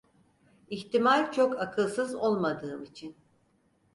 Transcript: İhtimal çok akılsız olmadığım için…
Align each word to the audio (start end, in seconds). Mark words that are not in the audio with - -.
İhtimal 0.69 1.31
çok 1.31 1.59
akılsız 1.59 2.15
olmadığım 2.15 2.83
için… 2.83 3.15